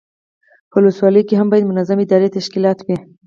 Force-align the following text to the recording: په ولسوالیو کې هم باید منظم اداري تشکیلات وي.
په 0.71 0.75
ولسوالیو 0.79 1.27
کې 1.27 1.35
هم 1.39 1.47
باید 1.51 1.69
منظم 1.71 1.97
اداري 2.01 2.29
تشکیلات 2.37 2.79
وي. 2.81 2.97